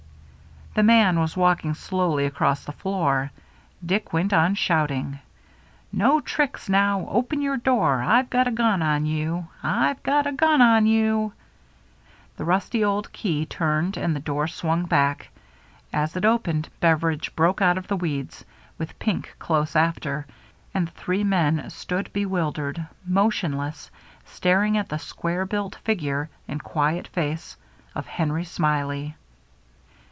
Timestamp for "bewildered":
22.13-22.87